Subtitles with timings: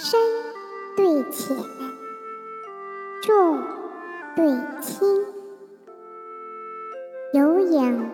[0.00, 0.20] 深
[0.96, 1.56] 对浅，
[3.20, 3.60] 重
[4.36, 4.46] 对
[4.80, 5.26] 轻，
[7.32, 8.08] 有影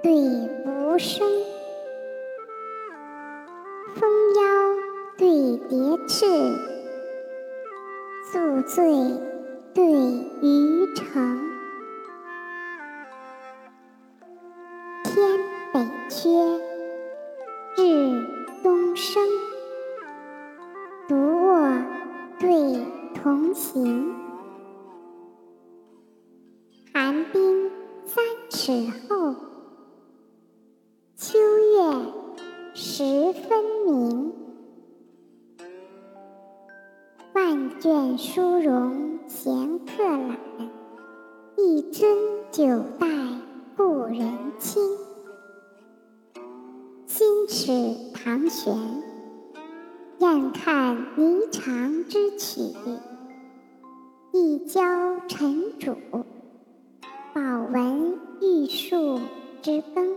[0.00, 0.12] 对
[0.64, 1.26] 无声，
[3.96, 4.42] 蜂腰
[5.16, 6.24] 对蝶翅，
[8.30, 8.84] 宿醉
[9.74, 9.84] 对
[10.40, 11.50] 渔城。
[15.02, 15.40] 天
[15.72, 16.30] 北缺，
[17.76, 18.24] 日
[18.62, 19.20] 东升。
[23.54, 24.14] 行，
[26.92, 27.70] 寒冰
[28.04, 28.72] 三尺
[29.08, 29.34] 厚，
[31.16, 32.12] 秋月
[32.74, 34.32] 十分明。
[37.34, 40.38] 万卷书容闲客懒，
[41.56, 42.06] 一樽
[42.50, 42.64] 酒
[42.98, 43.06] 待
[43.76, 44.82] 故人倾。
[47.06, 48.76] 心尺堂悬。
[50.20, 52.60] 愿看霓裳之曲，
[54.40, 54.80] 一交
[55.26, 55.94] 尘主；
[57.34, 59.18] 饱闻玉树
[59.62, 60.16] 之耕。